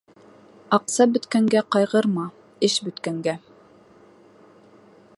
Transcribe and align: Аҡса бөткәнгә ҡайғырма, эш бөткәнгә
Аҡса 0.77 1.05
бөткәнгә 1.17 1.61
ҡайғырма, 1.77 2.25
эш 2.71 2.81
бөткәнгә 2.87 3.37